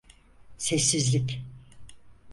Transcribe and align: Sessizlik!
Sessizlik! 0.57 1.41